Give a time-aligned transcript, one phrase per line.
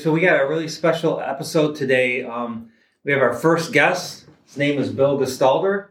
[0.00, 2.24] So we got a really special episode today.
[2.24, 2.70] Um,
[3.04, 4.24] we have our first guest.
[4.46, 5.88] His name is Bill Gstalder,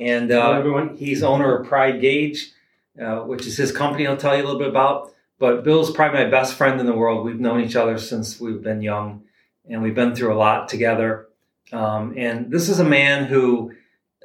[0.00, 0.96] and Hello, uh, everyone.
[0.96, 2.50] he's owner of Pride Gage,
[3.00, 4.04] uh, which is his company.
[4.04, 5.14] I'll tell you a little bit about.
[5.38, 7.24] But Bill's probably my best friend in the world.
[7.24, 9.22] We've known each other since we've been young,
[9.70, 11.28] and we've been through a lot together.
[11.70, 13.74] Um, and this is a man who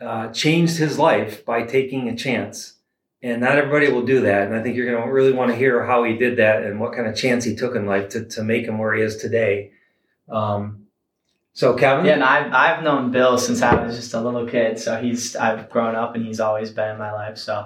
[0.01, 2.73] uh, changed his life by taking a chance.
[3.23, 4.47] And not everybody will do that.
[4.47, 6.79] And I think you're going to really want to hear how he did that and
[6.79, 9.17] what kind of chance he took in life to, to make him where he is
[9.17, 9.71] today.
[10.29, 10.83] Um,
[11.53, 12.05] so, Kevin?
[12.05, 14.77] Yeah, and I've I've known Bill since I was just a little kid.
[14.77, 17.39] So he's I've grown up and he's always been in my life.
[17.39, 17.65] So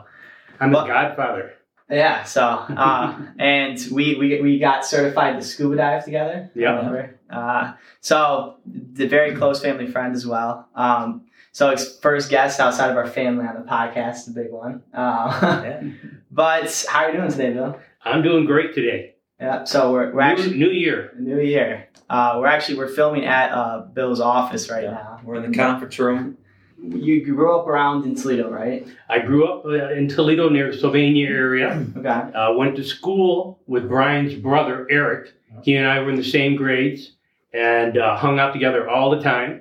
[0.61, 1.51] I'm the Well- godfather.
[1.89, 6.49] yeah, so uh, and we, we we got certified to scuba dive together.
[6.55, 7.07] Yeah.
[7.29, 10.69] Uh, so the very close family friend as well.
[10.73, 14.83] Um, so it's first guest outside of our family on the podcast, the big one.
[14.93, 15.83] Uh, Yeah.
[16.31, 17.79] but how are you doing today, Bill?
[18.03, 19.15] I'm doing great today.
[19.39, 19.63] Yeah.
[19.65, 21.11] So we're we're New, actually new year.
[21.19, 21.87] new year.
[22.09, 24.91] Uh, we're actually we're filming at uh, Bill's office right Yeah.
[24.91, 25.21] now.
[25.23, 26.37] We're in the conference room.
[26.83, 28.87] You grew up around in Toledo, right?
[29.07, 31.85] I grew up uh, in Toledo near the Sylvania area.
[31.95, 32.09] Okay.
[32.09, 35.33] Uh, went to school with Brian's brother, Eric.
[35.63, 37.11] He and I were in the same grades
[37.53, 39.60] and uh, hung out together all the time.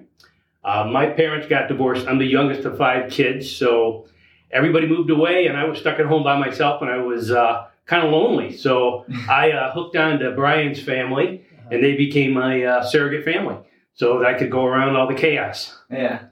[0.62, 2.06] Uh, my parents got divorced.
[2.06, 4.06] I'm the youngest of five kids, so
[4.50, 7.66] everybody moved away, and I was stuck at home by myself, and I was uh,
[7.86, 8.56] kind of lonely.
[8.56, 13.56] So I uh, hooked on to Brian's family, and they became my uh, surrogate family,
[13.94, 15.76] so that I could go around all the chaos.
[15.90, 16.22] Yeah.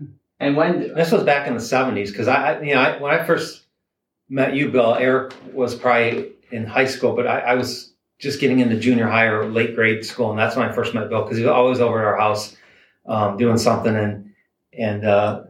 [0.40, 3.12] And when This was back in the 70s because I, I, you know, I, when
[3.12, 3.64] I first
[4.28, 8.60] met you, Bill, Eric was probably in high school, but I, I was just getting
[8.60, 11.38] into junior high or late grade school, and that's when I first met Bill because
[11.38, 12.56] he was always over at our house
[13.08, 14.30] um, doing something, and
[14.72, 15.42] and uh,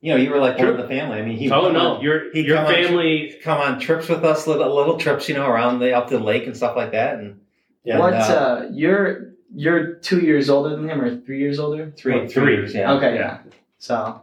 [0.00, 1.18] you know, you were like one of the family.
[1.18, 3.34] I mean, he Oh no, your your come on- family.
[3.42, 6.24] come on trips with us, little, little trips, you know, around the up to the
[6.24, 7.40] lake and stuff like that, and
[7.84, 7.98] Yeah.
[7.98, 11.92] what uh, uh, you're you're two years older than him or three years older?
[11.96, 12.54] three Oh, three three.
[12.54, 12.92] years, yeah.
[12.94, 13.20] okay, yeah.
[13.44, 13.52] yeah.
[13.78, 14.22] So,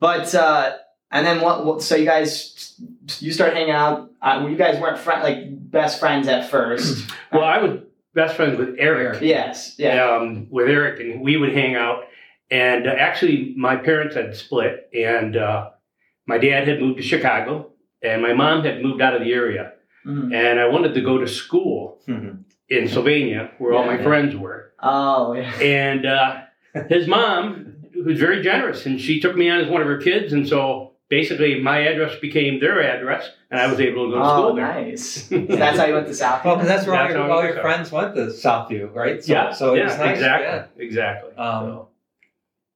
[0.00, 0.76] but uh,
[1.10, 1.82] and then what, what?
[1.82, 2.74] So you guys
[3.20, 4.10] you start hanging out.
[4.22, 7.10] Uh, you guys weren't friend like best friends at first.
[7.32, 7.80] Well, I was
[8.14, 9.20] best friends with Eric.
[9.22, 9.74] yes.
[9.78, 10.16] Yeah.
[10.16, 12.04] um, with Eric, and we would hang out.
[12.50, 15.70] And uh, actually, my parents had split, and uh,
[16.26, 19.72] my dad had moved to Chicago, and my mom had moved out of the area.
[20.06, 20.32] Mhm.
[20.34, 22.44] And I wanted to go to school Mhm.
[22.68, 24.02] in Sylvania, where all my yeah.
[24.04, 24.72] friends were.
[24.82, 25.52] Oh yeah.
[25.60, 26.40] And uh,
[26.88, 27.74] his mom
[28.06, 30.32] was very generous, and she took me on as one of her kids.
[30.32, 34.24] And so basically, my address became their address, and I was able to go to
[34.24, 34.66] Oh, school there.
[34.66, 35.28] nice.
[35.28, 36.44] So that's how you went to South.
[36.44, 39.22] Well, because that's where all your, all your friends went to Southview, right?
[39.22, 40.16] So, yeah, so it yeah, was nice.
[40.16, 40.84] exactly, Yeah.
[40.86, 41.30] exactly.
[41.36, 41.88] Um, So-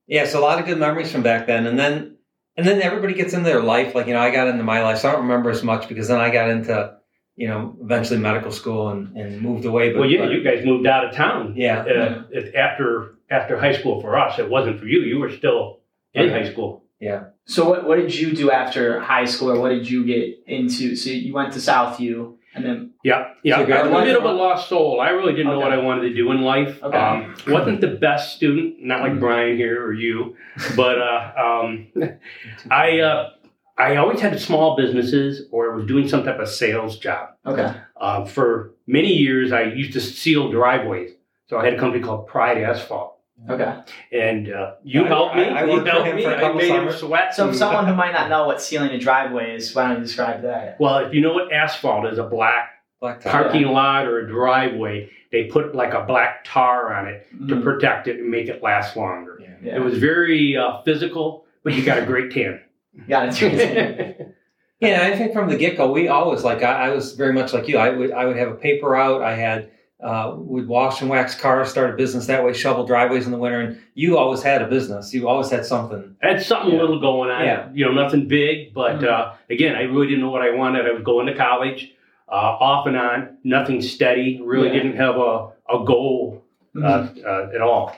[0.08, 2.16] Yeah, so a lot of good memories from back then, and then
[2.56, 3.94] and then everybody gets into their life.
[3.94, 6.08] Like you know, I got into my life, so I don't remember as much because
[6.08, 6.96] then I got into
[7.36, 9.90] you know eventually medical school and, and moved away.
[9.92, 11.54] But, well, yeah, but- you guys moved out of town.
[11.56, 14.38] yeah, uh, it- after after high school for us.
[14.38, 15.00] It wasn't for you.
[15.00, 15.80] You were still
[16.12, 16.44] in Okay.
[16.44, 16.84] high school.
[17.44, 20.94] So what what did you do after high school, or what did you get into?
[20.96, 23.56] So you went to Southview, and then Yeah, yeah.
[23.56, 25.00] So I'm a bit of a lost soul.
[25.00, 26.80] I really didn't know what I wanted to do in life.
[26.82, 26.96] Okay.
[26.96, 29.20] Um, wasn't the best student, not like Mhm.
[29.20, 30.36] Brian here or you,
[30.76, 31.88] but uh, um,
[32.70, 33.30] I uh,
[33.76, 37.30] I always had small businesses or was doing some type of sales job.
[37.44, 41.10] okay, Uh, for many years, I used to seal driveways.
[41.48, 43.11] So I had a company called Pride Asphalt,
[43.50, 43.80] okay.
[44.12, 45.42] and uh, you I- helped me.
[45.44, 46.22] I- I you worked for helped him me.
[46.24, 47.34] for a I couple made him sweat.
[47.34, 50.02] So and- someone who might not know what sealing a driveway is, why don't you
[50.04, 50.76] describe that?
[50.80, 52.70] Well, if you know what asphalt is, a black
[53.02, 53.30] Blacktop.
[53.30, 57.62] parking lot or a driveway, they put like a black tar on it to Mhm.
[57.62, 59.38] protect it and make it last longer.
[59.40, 59.48] Yeah.
[59.62, 59.76] Yeah.
[59.76, 62.60] It was very uh, physical, but you got a great tan.
[63.08, 64.28] Got it.
[64.80, 67.52] Yeah, I think from the get go, we always like I, I was very much
[67.52, 67.78] like you.
[67.78, 69.22] I would I would have a paper out.
[69.22, 69.70] I had
[70.02, 73.38] uh, would wash and wax cars, start a business that way, shovel driveways in the
[73.38, 75.14] winter, and you always had a business.
[75.14, 76.16] You always had something.
[76.22, 76.80] I had something Yeah.
[76.80, 77.44] little going on.
[77.44, 77.68] Yeah.
[77.72, 79.04] You know, nothing big, but Mhm.
[79.08, 80.86] uh, again, I really didn't know what I wanted.
[80.86, 81.92] I was going to college,
[82.28, 84.40] uh, off and on, nothing steady.
[84.42, 84.74] Really Yeah.
[84.82, 86.42] didn't have a, a goal
[86.74, 87.24] uh, Mhm.
[87.24, 87.94] uh, at all.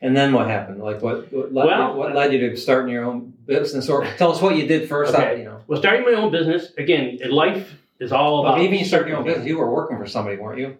[0.00, 0.80] And then what happened?
[0.80, 3.88] Like what what led, Well- what led you to starting your own business?
[3.90, 5.14] Or tell us what you did first.
[5.14, 5.30] Okay.
[5.32, 7.18] Out, you know, Well, starting my own business again.
[7.28, 8.62] Life is all well, about.
[8.62, 9.46] even you started your own business.
[9.46, 10.76] You were working for somebody, weren't you?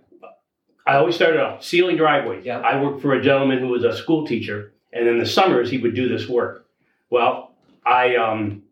[0.87, 2.45] I always started off sealing driveways.
[2.45, 2.59] Yeah.
[2.61, 5.79] I worked for a gentleman who was a school teacher, and in the summers he
[5.79, 6.67] would do this work.
[7.11, 7.53] Well,
[7.87, 8.63] I um,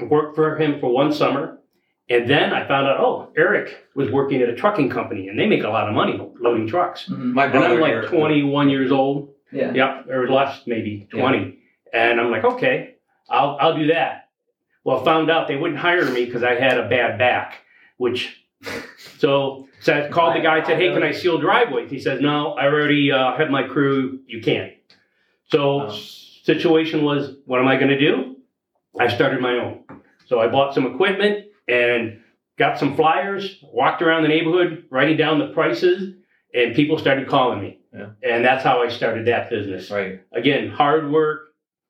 [0.00, 1.58] worked for him for one summer,
[2.08, 5.46] and then I found out, oh, Eric was working at a trucking company, and they
[5.46, 7.06] make a lot of money loading trucks.
[7.08, 7.32] Mhm.
[7.32, 7.74] My And brother.
[7.74, 9.30] I'm like Eric, 21 years old.
[9.52, 9.72] Yeah.
[9.72, 11.58] Yeah, or less, maybe 20.
[11.92, 12.96] And I'm like, okay,
[13.30, 14.28] I'll, I'll do that.
[14.84, 17.62] Well, found out they wouldn't hire me because I had a bad back,
[17.96, 18.44] which
[19.18, 22.52] So, I called the guy and said, "Hey, can I seal driveways?" He says, "No,
[22.54, 24.20] I already uh, have my crew.
[24.26, 24.72] You can't."
[25.50, 25.90] So, Oh.
[25.90, 28.36] situation was, what am I going to do?
[28.98, 29.84] I started my own.
[30.26, 32.20] So I bought some equipment and
[32.58, 33.62] got some flyers.
[33.62, 36.14] Walked around the neighborhood, writing down the prices,
[36.54, 37.80] and people started calling me.
[37.94, 38.08] Yeah.
[38.22, 39.90] And that's how I started that business.
[39.90, 40.20] Right.
[40.32, 41.42] Again, hard work.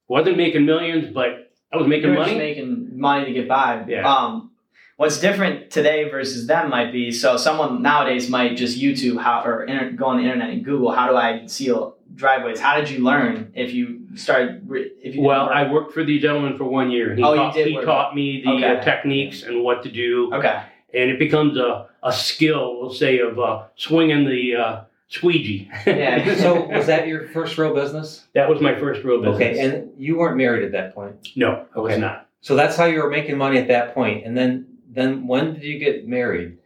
[0.08, 2.36] Wasn't making millions, but I was making You're money.
[2.38, 3.84] making money to get by.
[3.88, 4.06] Yeah.
[4.08, 4.52] Um,
[4.96, 9.64] what's different today versus then might be so someone nowadays might just YouTube how or
[9.64, 12.58] inter- go on the internet and Google how do I seal driveways.
[12.60, 14.66] How did you learn if you started
[15.02, 17.14] if you Well, didn't I worked for the gentleman for one year.
[17.14, 17.84] He, Oh, you did he work.
[17.84, 18.76] taught me the Okay.
[18.76, 20.62] uh, techniques and what to do, okay
[20.94, 25.68] and it becomes a, a skill, we'll say, of uh, swinging the uh, squeegee.
[25.86, 26.34] Yeah.
[26.44, 28.26] So was that your first real business?
[28.34, 29.36] that was my first real business.
[29.36, 31.28] Okay, and you weren't married at that point.
[31.36, 32.00] no, I was Okay.
[32.00, 32.28] not.
[32.40, 33.94] So that's how you were making money at that.
[33.96, 34.66] And then
[34.96, 36.58] then when did you get married?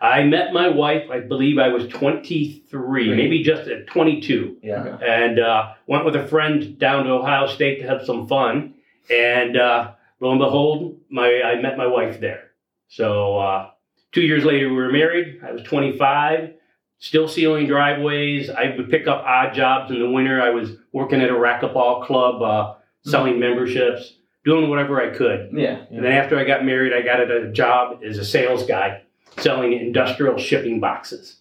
[0.00, 1.10] I met my wife.
[1.10, 3.16] I believe I was 23, Right.
[3.16, 4.58] maybe just at 22.
[4.62, 4.96] Yeah.
[4.98, 8.74] And uh, went with a friend down to Ohio State to have some fun.
[9.10, 12.50] And uh, lo and behold, my I met my wife there.
[12.88, 13.70] So uh,
[14.12, 15.40] two years later, we were married.
[15.44, 16.54] I was 25,
[16.98, 18.50] still sealing driveways.
[18.50, 20.40] I would pick up odd jobs in the winter.
[20.40, 22.74] I was working at a racquetball club, uh,
[23.04, 24.14] selling memberships,
[24.48, 25.50] doing whatever I could.
[25.52, 29.02] yeah And then after I got married, I got a job as a sales guy
[29.38, 31.36] selling industrial shipping boxes.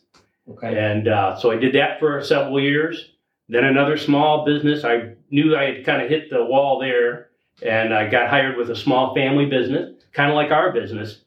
[0.49, 0.77] Okay.
[0.77, 3.11] And uh, so I did that for several years.
[3.49, 4.83] Then another small business.
[4.83, 7.29] I knew I had kind of hit the wall there,
[7.61, 11.21] and I got hired with a small family business, kind of like our business,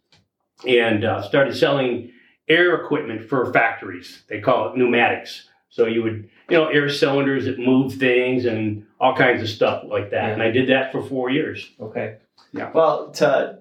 [0.67, 2.13] and uh, started selling
[2.49, 4.23] air equipment for factories.
[4.29, 5.49] They call it pneumatics.
[5.71, 9.85] So you would, you know, air cylinders that move things and all kinds of stuff
[9.87, 10.29] like that.
[10.29, 10.33] Yeah.
[10.33, 11.71] And I did that for four years.
[11.81, 12.17] Okay.
[12.53, 12.71] Yeah.
[12.73, 13.61] Well, to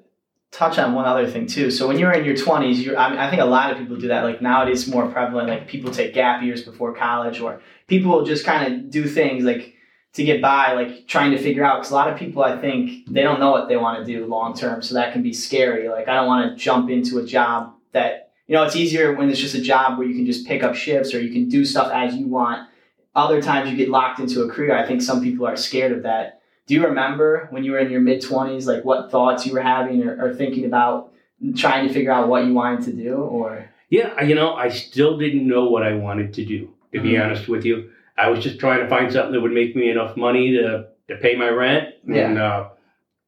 [0.51, 1.69] touch on one other thing too.
[1.71, 3.97] So when you're in your 20s, you I, mean, I think a lot of people
[3.97, 4.23] do that.
[4.23, 5.49] Like nowadays, it's more prevalent.
[5.49, 9.75] Like people take gap years before college, or people just kind of do things like
[10.13, 11.77] to get by, like trying to figure out.
[11.77, 14.25] Because a lot of people, I think, they don't know what they want to do
[14.25, 15.87] long term, so that can be scary.
[15.87, 18.63] Like I don't want to jump into a job that you know.
[18.63, 21.21] It's easier when it's just a job where you can just pick up shifts or
[21.21, 22.67] you can do stuff as you want.
[23.15, 24.75] Other times you get locked into a career.
[24.77, 26.39] I think some people are scared of that
[26.69, 29.61] do you remember when you were in your mid 20s like what thoughts you were
[29.61, 31.11] having or, or thinking about
[31.57, 35.17] trying to figure out what you wanted to do or Yeah, you know, I still
[35.17, 37.25] didn't know what I wanted to do, to be Mhm.
[37.25, 37.89] honest with you.
[38.19, 41.15] I was just trying to find something that would make me enough money to, to
[41.15, 42.65] pay my rent and, uh,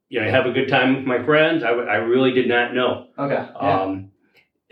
[0.09, 1.63] you know, have a good time with my friends.
[1.63, 3.07] I, w- I really did not know.
[3.17, 3.81] okay yeah.
[3.81, 4.10] Um,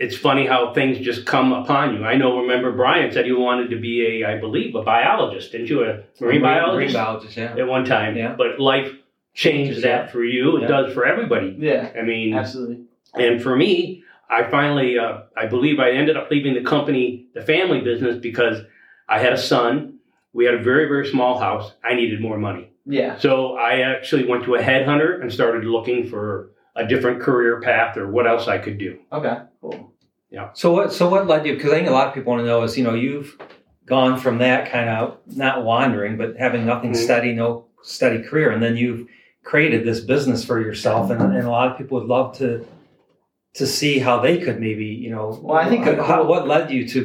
[0.00, 2.04] it's funny how things just come upon you.
[2.04, 5.68] I know, remember, Brian said he wanted to be a, I believe, a biologist, didn't
[5.68, 5.84] you?
[5.84, 7.54] A marine biologist Marine biologist, yeah.
[7.56, 8.16] at one time.
[8.16, 8.34] Yeah.
[8.36, 8.90] But life
[9.34, 9.88] changes Yeah.
[9.98, 10.56] that for you.
[10.56, 10.68] It Yeah.
[10.68, 11.54] does for everybody.
[11.58, 12.78] yeah I mean, absolutely
[13.14, 17.42] and for me, I finally, uh, I believe I ended up leaving the company, the
[17.42, 18.62] family business, because
[19.08, 19.98] I had a son.
[20.32, 21.72] We had a very, very small house.
[21.84, 22.70] I needed more money.
[22.86, 27.60] yeah So I actually went to a headhunter and started looking for a different career
[27.60, 28.98] path or what else I could do.
[29.12, 29.92] okay cool
[30.30, 30.50] Yeah.
[30.54, 30.92] So what?
[30.92, 31.54] So what led you?
[31.54, 33.36] Because I think a lot of people want to know is you know you've
[33.94, 36.96] gone from that kind of not wandering, but having nothing Mhm.
[37.06, 37.48] steady, no
[37.82, 39.02] steady career, and then you've
[39.42, 42.64] created this business for yourself, and, and a lot of people would love to
[43.54, 45.26] to see how they could maybe you know.
[45.42, 47.00] Well, I think how, cool- what led you to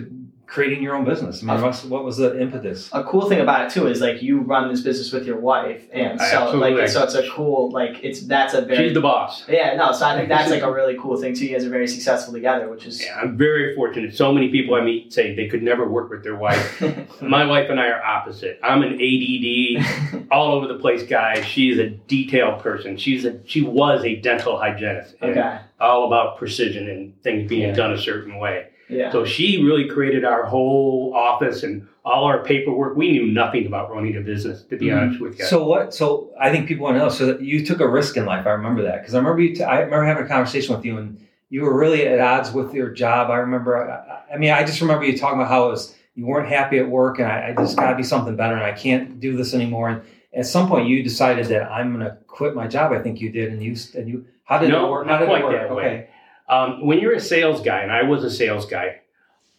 [0.47, 1.41] creating your own business.
[1.43, 2.89] I mean, what's, what was the impetus?
[2.93, 5.81] a cool thing about it too is like you run this business with your wife
[5.91, 9.01] and I so like so it's a cool like it's that's a very She's the
[9.01, 9.43] boss.
[9.49, 11.69] yeah no so i think that's like a really cool thing too you guys are
[11.69, 14.15] very successful together which is Yeah, I'm very fortunate.
[14.15, 16.81] So many people I meet say they could never work with their wife.
[17.21, 18.59] My wife and I are opposite.
[18.63, 21.41] I'm an ADD, all over the place guy.
[21.41, 22.97] She's a detailed person.
[22.97, 25.15] She's a she was a dental hygienist.
[25.21, 27.73] okay All about precision and things being Yeah.
[27.73, 28.67] done a certain way.
[28.89, 32.95] Yeah So she really created our whole office and all our paperwork.
[32.95, 35.01] We knew nothing about running a business, to be Mhm.
[35.01, 35.45] honest with you.
[35.45, 35.93] So what?
[35.93, 37.09] So I think people want to know.
[37.09, 38.45] So that you took a risk in life.
[38.45, 39.55] I remember that because I remember you.
[39.55, 41.17] T- I remember having a conversation with you, and
[41.49, 43.31] you were really at odds with your job.
[43.31, 43.71] I remember.
[43.91, 46.77] I, I mean, I just remember you talking about how it was you weren't happy
[46.77, 49.35] at work, and I, I just got to be something better, and I can't do
[49.35, 49.89] this anymore.
[49.89, 50.01] And
[50.33, 52.91] at some point, you decided that I'm going to quit my job.
[52.93, 54.25] I think you did, and you and you.
[54.43, 55.07] How did No, it work?
[55.07, 55.69] not How did quite it work?
[55.69, 56.07] that way.
[56.47, 59.01] Um, when you're a sales guy, and I was a sales guy,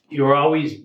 [0.08, 0.80] you're always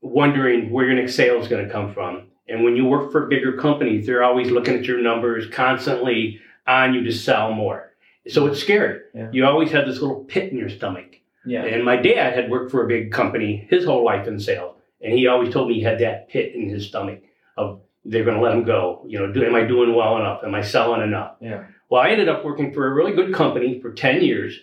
[0.00, 2.28] wondering where your next sale is going to come from.
[2.48, 6.94] And when you work for bigger companies, they're always looking at your numbers, constantly on
[6.94, 7.92] you to sell more.
[8.28, 9.00] So it's scary.
[9.14, 9.28] Yeah.
[9.32, 11.16] You always have this little pit in your stomach.
[11.46, 14.76] yeah And my dad had worked for a big company his whole life in sales,
[15.00, 17.22] and he always told me he had that pit in his stomach
[17.56, 19.02] of they're going to let him go.
[19.06, 20.42] You know, do, am I doing well enough?
[20.44, 21.36] Am I selling enough?
[21.40, 21.64] Yeah.
[21.90, 24.58] Well, I ended up working for a really good company for ten years,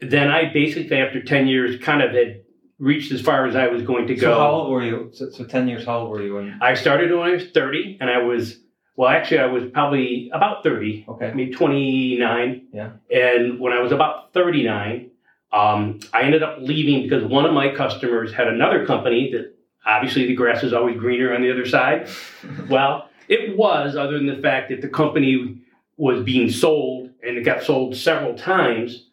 [0.00, 2.42] then I basically, after 10 years, kind of had
[2.78, 4.32] reached as far as I was going to go.
[4.32, 5.10] So how old were you?
[5.12, 5.86] So, so ten years.
[5.86, 6.34] How old were you?
[6.34, 8.58] When, I started when I was 30, and I was,
[8.96, 11.32] well, actually, I was probably about 30, okay.
[11.34, 12.66] maybe 29.
[12.72, 12.90] Yeah.
[13.10, 15.10] And when I was about 39,
[15.52, 19.54] um, I ended up leaving because one of my customers had another company that
[19.86, 22.08] obviously the grass is always greener on the other side.
[22.68, 25.60] well, it was, other than the fact that the company
[25.96, 29.10] was being sold and it got sold several times.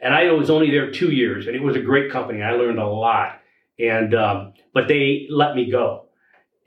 [0.00, 2.42] And I was only there two years, and it was a great company.
[2.42, 3.40] I learned a lot.
[3.78, 6.06] And um, but they let me go,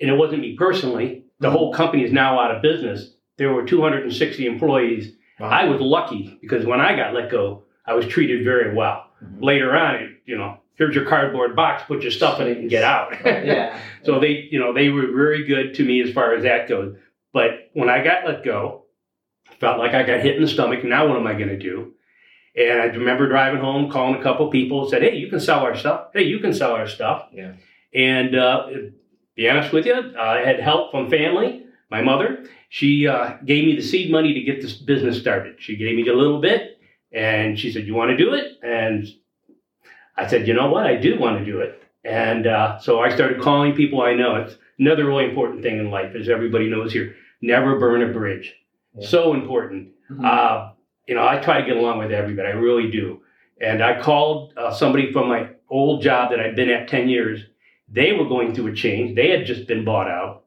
[0.01, 1.23] and it wasn't me personally.
[1.39, 3.11] The whole company is now out of business.
[3.37, 5.13] There were 260 employees.
[5.39, 5.49] Wow.
[5.49, 9.05] I was lucky because when I got let go, I was treated very well.
[9.23, 9.43] Mhm.
[9.43, 12.69] Later on, it, you know, here's your cardboard box, put your stuff in it and
[12.69, 13.13] get out.
[13.23, 13.79] yeah.
[14.03, 16.95] so they, you know, they were very good to me as far as that goes.
[17.33, 18.85] But when I got let go,
[19.59, 20.83] felt like I got hit in the stomach.
[20.83, 21.93] Now what am I going to do?
[22.57, 25.75] And I remember driving home, calling a couple people, said, "Hey, you can sell our
[25.75, 26.07] stuff.
[26.13, 27.53] Hey, you can sell our stuff." Yeah.
[27.93, 28.67] And uh,
[29.35, 31.63] be honest with you, I had help from family.
[31.91, 35.55] My mother, she uh, gave me the seed money to get this business started.
[35.59, 36.79] She gave me a little bit,
[37.11, 39.07] and she said, "You want to do it?" And
[40.17, 40.87] I said, "You know what?
[40.87, 44.35] I do want to do it." And uh, so I started calling people I know.
[44.37, 47.15] It's another really important thing in life, as everybody knows here.
[47.41, 48.55] Never burn a bridge.
[48.95, 49.07] Yeah.
[49.07, 49.89] So important.
[50.09, 50.25] Mhm.
[50.25, 50.71] Uh,
[51.07, 52.49] you know, I try to get along with everybody.
[52.49, 53.21] I really do.
[53.59, 57.41] And I called uh, somebody from my old job that I'd been at 10 years.
[57.89, 59.15] They were going through a change.
[59.15, 60.43] They had just been bought out.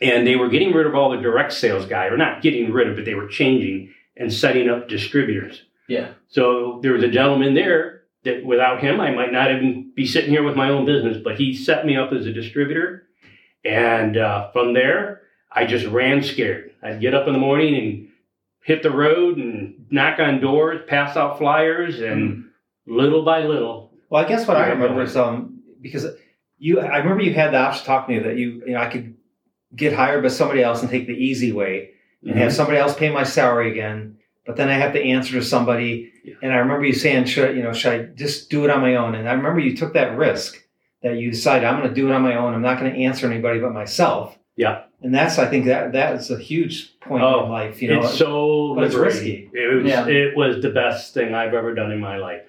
[0.00, 2.88] And they were getting rid of all the direct sales guy, or not getting rid
[2.88, 5.62] of but they were changing and setting up distributors.
[5.88, 6.12] Yeah.
[6.28, 10.30] So there was a gentleman there that without him, I might not even be sitting
[10.30, 13.08] here with my own business, but he set me up as a distributor.
[13.64, 16.72] And uh, from there, I just ran scared.
[16.82, 18.08] I'd get up in the morning and
[18.68, 22.44] hit the road and knock on doors, pass out flyers, and
[22.86, 26.04] little by little, Well, I guess what I remember is um because
[26.58, 28.80] you I remember you had the option to talk to me that you you know
[28.80, 29.16] I could
[29.74, 31.76] get hired by somebody else and take the easy way
[32.22, 32.38] and Mm-hmm.
[32.40, 36.12] have somebody else pay my salary again, but then I have to answer to somebody.
[36.24, 36.34] Yeah.
[36.42, 38.96] And I remember you saying, should you know, should I just do it on my
[38.96, 39.14] own?
[39.14, 40.56] And I remember you took that risk
[41.04, 42.54] that you decided I'm going to do it on my own.
[42.54, 44.36] I'm not going to answer anybody but myself.
[44.56, 44.82] Yeah.
[45.00, 47.80] And that's I think that that is a huge point Oh, in life.
[47.80, 49.50] You know, it's so but it's liberating.
[49.50, 49.50] risky.
[49.52, 50.06] It was, Yeah.
[50.08, 52.42] it was the best thing I've ever done in my life.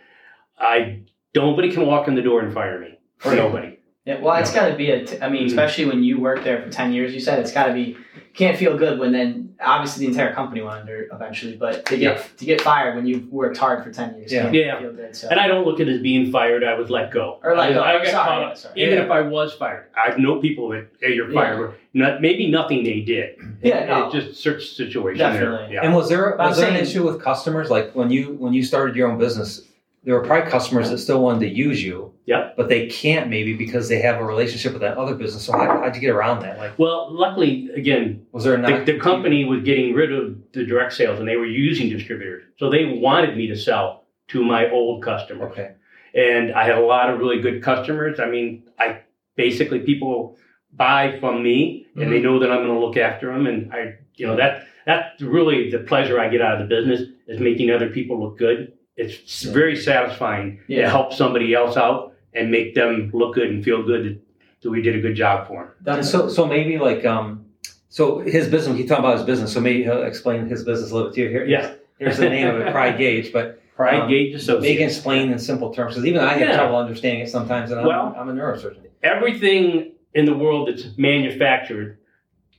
[0.57, 1.01] I
[1.35, 2.97] nobody can walk in the door and fire me.
[3.23, 3.77] Or nobody.
[4.05, 5.05] Yeah, well, it's got to be a.
[5.05, 5.47] T- I mean, Mhm.
[5.47, 7.95] especially when you worked there for ten years, you said it's got to be.
[8.33, 12.37] Can't feel good when then obviously the entire company went under eventually, but to get
[12.37, 14.49] to get fired when you've worked hard for ten years, Yeah.
[14.51, 14.79] Yeah.
[14.79, 15.15] feel good.
[15.15, 16.63] So And I don't look at it as being fired.
[16.63, 17.39] I would let go.
[17.43, 17.81] Or let go.
[17.81, 18.57] I got Sorry, caught up.
[18.57, 18.81] sorry.
[18.81, 19.03] Even Yeah.
[19.05, 21.39] if I was fired, I know people that hey, you're Yeah.
[21.41, 21.73] fired.
[21.93, 23.35] Not maybe nothing they did.
[23.61, 24.05] Yeah, It- no.
[24.05, 25.65] it's just search situation Definitely.
[25.65, 25.73] there.
[25.73, 25.81] Yeah.
[25.83, 27.69] And was there But I'm was there an issue with customers?
[27.69, 29.61] Like when you when you started your own business,
[30.03, 32.13] there were probably customers that still wanted to use you.
[32.25, 32.55] Yep.
[32.57, 35.43] But they can't maybe because they have a relationship with that other business.
[35.45, 36.57] So how, how'd you get around that?
[36.57, 40.63] Like Well, luckily, again, was there the, not the company was getting rid of the
[40.63, 42.43] direct sales and they were using distributors.
[42.57, 45.51] So they wanted me to sell to my old customers.
[45.51, 45.71] Okay.
[46.13, 48.19] and I had a lot of really good customers.
[48.19, 49.01] I mean, I
[49.35, 50.37] basically people
[50.73, 52.11] buy from me, and Mm-hmm.
[52.11, 55.21] they know that I'm going to look after them, and I, you know, that that's
[55.21, 58.73] really the pleasure I get out of the business is making other people look good.
[58.99, 60.89] It's very satisfying to Yeah.
[60.89, 64.17] help somebody else out and make them look good and feel good that,
[64.61, 66.03] that we did a good job for them.
[66.03, 67.45] So so maybe like um
[67.87, 70.95] so his business he talked about his business, so maybe he'll explain his business a
[70.95, 71.29] little bit to you.
[71.29, 71.71] Here Yeah.
[71.97, 74.93] here's the name of it, Pride Gage, but Pride Um, Gage make it Associates.
[74.95, 76.55] explain in simple terms because even I have Yeah.
[76.57, 78.83] trouble understanding it sometimes and I'm, Well- I'm a neurosurgeon.
[79.01, 81.97] Everything in the world that's manufactured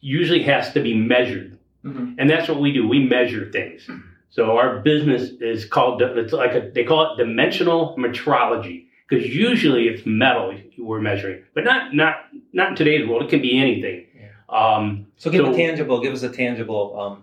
[0.01, 1.59] usually has to be measured.
[1.85, 2.15] Mhm.
[2.19, 2.89] And that's what we do.
[2.89, 3.89] We measure things.
[4.31, 9.89] So our business is called, it's like a, they call it dimensional metrology because usually
[9.89, 12.17] it's metal we're measuring, but not, not,
[12.53, 13.25] not in today's world.
[13.25, 14.07] It can be anything.
[14.49, 17.23] Um, So give So- a tangible, give us a tangible um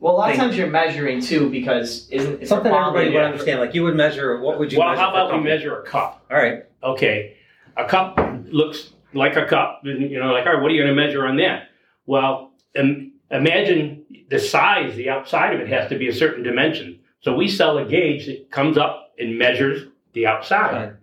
[0.00, 3.24] Well, a lot of times you're measuring too because isn't it's something quality, everybody would
[3.24, 3.60] understand.
[3.60, 5.84] Like you would measure what would you well, measure how a about we measure a
[5.84, 6.24] cup?
[6.30, 6.64] All right.
[6.82, 7.36] Okay,
[7.76, 8.18] a cup
[8.50, 11.00] looks like a cup, and you know, like, all right, what are you going to
[11.00, 11.68] measure on that?
[12.06, 17.00] Well, im- imagine the size, the outside of it has to be a certain dimension.
[17.20, 20.70] So we sell a gauge that comes up and measures the outside.
[20.70, 20.96] Fine.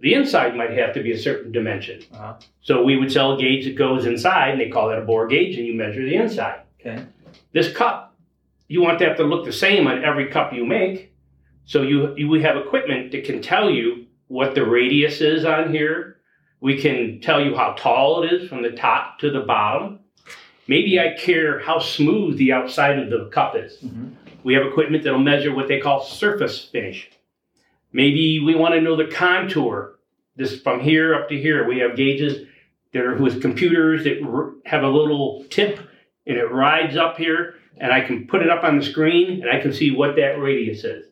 [0.00, 2.02] The inside might have to be a certain dimension.
[2.12, 2.34] Uh-huh.
[2.62, 5.26] So we would sell a gauge that goes inside, and they call that a bore
[5.26, 6.60] gauge, and you measure the inside.
[6.80, 7.04] Okay.
[7.52, 8.16] This cup,
[8.68, 11.12] you want that to look the same on every cup you make.
[11.66, 15.72] So you, you we have equipment that can tell you what the radius is on
[15.72, 16.16] here.
[16.60, 20.00] We can tell you how tall it is from the top to the bottom.
[20.70, 23.78] Maybe I care how smooth the outside of the cup is.
[23.84, 24.12] Mhm.
[24.44, 27.10] We have equipment that'll measure what they call surface finish.
[27.92, 29.98] Maybe we want to know the contour.
[30.36, 31.66] This from here up to here.
[31.66, 32.46] We have gauges
[32.92, 34.18] that are with computers that
[34.64, 35.80] have a little tip
[36.28, 39.50] and it rides up here and I can put it up on the screen and
[39.50, 41.04] I can see what that radius is.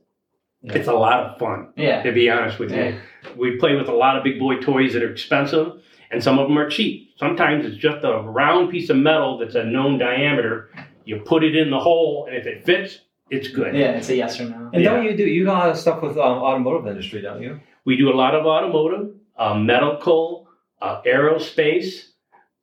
[0.63, 0.75] Yeah.
[0.75, 2.01] It's a lot of fun, Yeah.
[2.05, 2.91] to be honest with Yeah.
[2.91, 2.95] you.
[3.37, 5.73] We play with a lot of big boy toys that are expensive
[6.11, 7.11] and some of them are cheap.
[7.17, 10.71] Sometimes it's just a round piece of metal that's a known diameter.
[11.05, 13.01] You put it in the hole and if it fits,
[13.31, 13.75] it's good.
[13.75, 14.71] Yeah, it's a yes or no.
[14.73, 14.95] And Yeah.
[14.95, 17.61] don't you do you do a lot of stuff with um, automotive industry, don't you?
[17.85, 20.49] We do a lot of automotive, uh, medical,
[20.81, 22.05] uh, aerospace,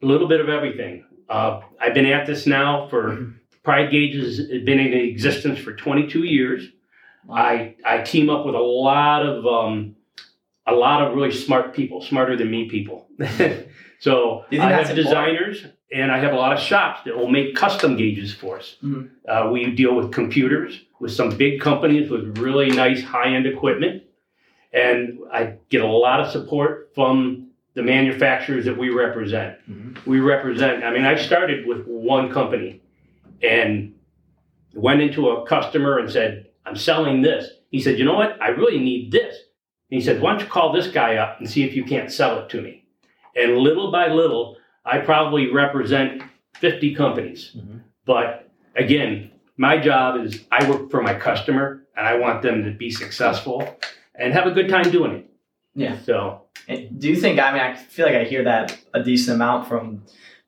[0.02, 1.06] a little bit of everything.
[1.30, 3.34] Uh, I've been at this now for
[3.64, 6.68] Pride Gages has been in existence for 22 years.
[7.32, 9.95] I, I team up with a lot of um,
[10.68, 13.08] a lot of really smart people, smarter than me people.
[14.00, 15.06] so Do you think I that's have important?
[15.06, 18.76] designers and I have a lot of shops that will make custom gauges for us.
[18.84, 19.10] Mhm.
[19.28, 24.04] Uh, we deal with computers with some big companies with really nice high end equipment,
[24.74, 29.58] and I get a lot of support from the manufacturers that we represent.
[29.70, 30.06] Mhm.
[30.06, 30.84] We represent.
[30.84, 32.82] I mean, I started with one company,
[33.44, 33.94] and
[34.74, 38.38] went into a customer and said, "I'm selling this." He said, "You know what?
[38.42, 39.36] I really need this."
[39.92, 42.12] And he said, "Why don't you call this guy up and see if you can't
[42.12, 42.86] sell it to me?"
[43.36, 46.24] And little by little, I probably represent
[46.56, 47.56] 50 companies.
[47.58, 47.82] Mhm.
[48.06, 52.72] But again, my job is I work for my customer and I want them to
[52.72, 53.78] be successful
[54.16, 55.26] and have a good time doing it.
[55.76, 55.98] Yeah.
[56.00, 57.40] So, And Do you think?
[57.40, 60.02] I mean, I feel like I hear that a decent amount from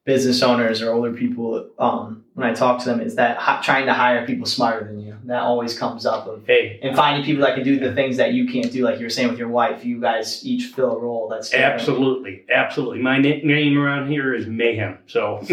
[0.08, 3.02] business owners or older people um, when I talk to them.
[3.02, 5.18] Is that trying to hire people smarter than you?
[5.26, 8.32] That always comes up of hey, and finding people that can do the things that
[8.32, 9.84] you can't do, like you were saying with your wife.
[9.84, 11.74] You guys each fill a role that's different.
[11.74, 13.00] absolutely, absolutely.
[13.02, 14.98] My nickname around here is Mayhem.
[15.08, 15.42] So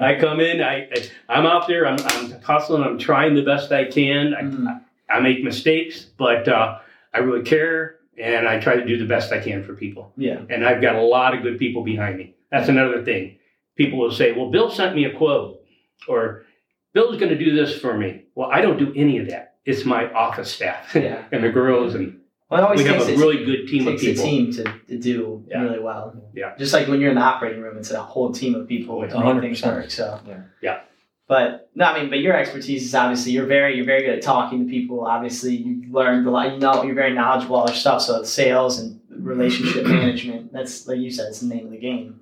[0.00, 3.70] I come in, I, I I'm out there, I'm, I'm hustling, I'm trying the best
[3.72, 4.34] I can.
[4.34, 4.80] I, Mhm.
[5.10, 6.78] I make mistakes, but uh,
[7.14, 10.12] I really care and I try to do the best I can for people.
[10.16, 10.40] Yeah.
[10.50, 12.34] and I've got a lot of good people behind me.
[12.50, 13.36] That's another thing.
[13.76, 15.60] People will say, "Well, Bill sent me a quote,"
[16.08, 16.44] or
[16.94, 19.54] "Bill's going to do this for me." Well, I don't do any of that.
[19.64, 21.24] It's my office staff Yeah.
[21.30, 22.20] and the girls, and
[22.50, 24.24] Well, always we have a a really good team of takes people.
[24.24, 25.62] a team to, to do Yeah.
[25.62, 26.14] really well.
[26.34, 26.54] Yeah.
[26.58, 29.34] Just like when you're in the operating room, it's a whole team of people to
[29.34, 29.74] make things 100%.
[29.74, 29.90] work.
[29.90, 30.40] So Yeah.
[30.62, 30.80] Yeah.
[31.28, 34.22] But no, I mean, but your expertise is obviously you're very you're very good at
[34.22, 35.06] talking to people.
[35.06, 36.52] Obviously, you've learned a lot.
[36.54, 38.00] You know, you're very knowledgeable all your stuff.
[38.00, 40.54] So sales and relationship management.
[40.54, 42.17] That's like you said, it's the name of the game.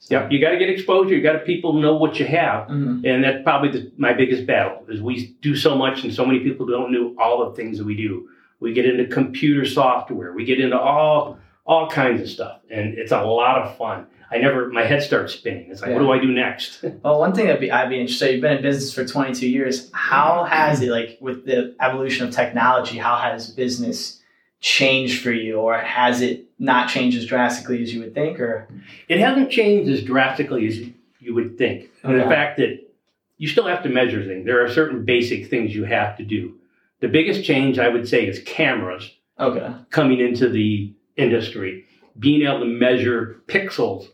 [0.00, 1.14] So, Yep, you got to get exposure.
[1.14, 3.04] You got to people know what you have, mhm.
[3.04, 4.84] and that's probably the, my biggest battle.
[4.88, 7.84] Is we do so much, and so many people don't know all the things that
[7.84, 8.28] we do.
[8.60, 10.32] We get into computer software.
[10.32, 14.06] We get into all all kinds of stuff, and it's a lot of fun.
[14.30, 15.70] I never, my head starts spinning.
[15.70, 16.84] It's like, what do I do next?
[17.02, 18.26] Well, one thing that be, I'd be interested.
[18.26, 19.90] So you've been in business for 22 years.
[19.92, 24.17] How has it, like, with the evolution of technology, how has business
[24.60, 28.40] changed for you, or has it not changed as drastically as you would think?
[28.40, 28.68] Or
[29.08, 30.80] It hasn't changed as drastically as
[31.20, 31.90] you would think.
[32.02, 32.80] And the fact that
[33.36, 34.44] you still have to measure things.
[34.44, 36.54] There are certain basic things you have to do.
[37.00, 41.84] The biggest change I would say is cameras okay, coming into the industry.
[42.18, 44.06] Being able to measure pixels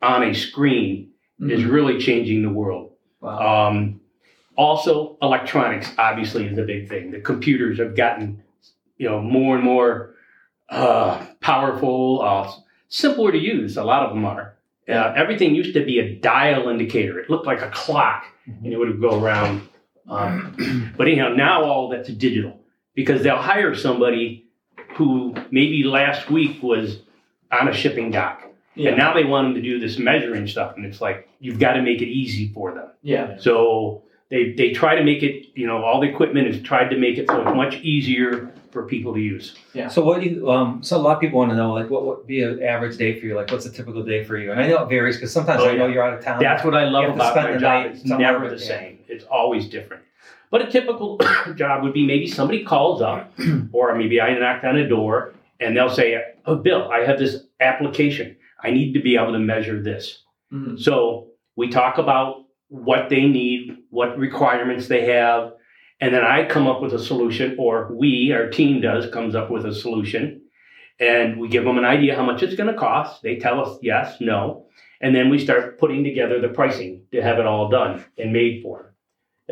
[0.00, 1.10] on a screen
[1.40, 1.70] is Mhm.
[1.72, 2.92] really changing the world.
[3.20, 3.68] wow.
[3.68, 4.00] Um,
[4.56, 7.10] also, electronics obviously is a big thing.
[7.10, 8.42] The computers have gotten,
[9.00, 10.14] you know, more and more
[10.68, 12.52] uh, powerful, uh,
[12.88, 13.78] simpler to use.
[13.78, 14.58] A lot of them are.
[14.86, 17.18] Uh, everything used to be a dial indicator.
[17.18, 19.66] It looked like a clock, and it would go around.
[20.06, 22.60] Um, but anyhow, now all that's digital
[22.94, 24.44] because they'll hire somebody
[24.96, 26.98] who maybe last week was
[27.50, 28.42] on a shipping dock,
[28.74, 31.58] yeah, and now they want them to do this measuring stuff, and it's like you've
[31.58, 32.88] got to make it easy for them.
[33.00, 36.90] yeah, So they they try to make it, you know, all the equipment is tried
[36.90, 39.54] to make it so it's much easier for people to use.
[39.74, 39.88] Yeah.
[39.88, 40.50] So what do you?
[40.50, 42.96] Um, so a lot of people want to know, like, what would be an average
[42.96, 43.34] day for you?
[43.34, 44.50] Like, what's a typical day for you?
[44.52, 45.94] And I know it varies because sometimes Oh, I know yeah.
[45.94, 46.40] you're out of town.
[46.40, 47.84] That's what I love You have to about spend my the job.
[47.84, 48.66] night It's never the but, yeah.
[48.66, 48.98] same.
[49.08, 50.02] It's always different.
[50.50, 51.18] But a typical
[51.56, 53.32] job would be maybe somebody calls up,
[53.72, 57.44] or maybe I knock on a door and they'll say, "Oh, Bill, I have this
[57.60, 58.36] application.
[58.62, 60.78] I need to be able to measure this." Mhm.
[60.80, 65.52] So we talk about what they need, what requirements they have,
[66.00, 69.50] and then I come up with a solution, or we, our team does, comes up
[69.50, 70.42] with a solution,
[70.98, 73.22] and we give them an idea how much it's going to cost.
[73.22, 74.66] They tell us yes, no,
[75.00, 78.62] and then we start putting together the pricing to have it all done and made
[78.62, 78.86] for them.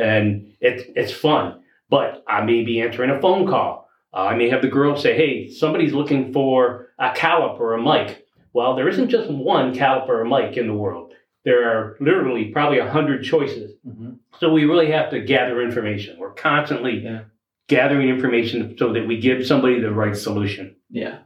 [0.06, 3.88] And it's it's fun, but I may be answering a phone call.
[4.14, 7.82] Uh, I may have the girl say, "Hey, somebody's looking for a caliper or a
[7.82, 11.12] mic." Well, there isn't just one caliper or mic in the world.
[11.44, 13.72] There are literally probably a hundred choices.
[13.87, 14.07] Mhm.
[14.40, 16.18] So we really have to gather information.
[16.18, 17.22] We're constantly Yeah.
[17.68, 21.18] gathering information so that we give somebody the right solution, Yeah.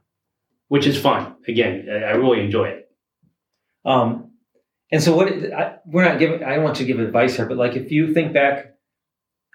[0.69, 1.35] which is fun.
[1.47, 2.91] Again, I really enjoy it.
[3.85, 4.31] Um,
[4.91, 6.43] and so what I, we're not giving.
[6.43, 8.75] I don't want you to give advice here, but like if you think back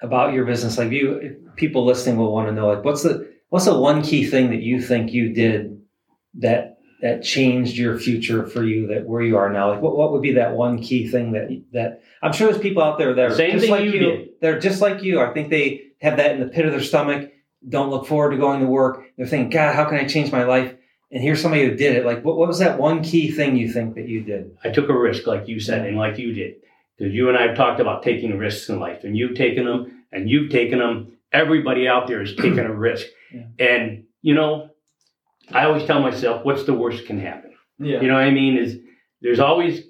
[0.01, 3.27] about your business, like you if people listening will want to know, like what's the
[3.49, 5.79] what's the one key thing that you think you did
[6.39, 9.71] that that changed your future for you that where you are now?
[9.71, 12.83] Like what, what would be that one key thing that that I'm sure there's people
[12.83, 14.29] out there that are Same just thing like you you.
[14.41, 15.21] They're just like you.
[15.21, 17.31] I think they have that in the pit of their stomach.
[17.67, 19.03] Don't look forward to going to work.
[19.17, 20.73] They're thinking, God, how can I change my life?
[21.11, 22.05] And here's somebody who did it.
[22.05, 24.57] Like, what, what was that one key thing you think that you did?
[24.63, 26.55] I took a risk, like you said, and like you did.
[26.97, 30.03] Because you and I have talked about taking risks in life, and you've taken them,
[30.11, 31.13] and you've taken them.
[31.31, 33.05] Everybody out there is taking a risk.
[33.33, 33.43] Yeah.
[33.59, 34.66] And, you know,
[35.51, 37.51] I always tell myself, what's the worst can happen?
[37.79, 38.01] Yeah.
[38.01, 38.57] You know what I mean?
[38.57, 38.77] Is
[39.21, 39.81] there's always